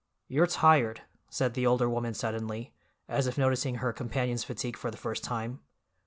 [0.27, 2.73] "You're tired," said the older woman suddenly,
[3.07, 5.59] as if noticing her companion's fatigue for the first time.